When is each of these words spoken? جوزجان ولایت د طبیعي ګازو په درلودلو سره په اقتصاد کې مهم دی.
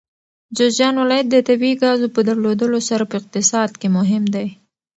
جوزجان 0.57 0.95
ولایت 1.01 1.27
د 1.29 1.35
طبیعي 1.47 1.75
ګازو 1.83 2.07
په 2.15 2.21
درلودلو 2.27 2.79
سره 2.89 3.03
په 3.11 3.15
اقتصاد 3.21 3.69
کې 3.79 3.87
مهم 3.97 4.23
دی. 4.33 4.47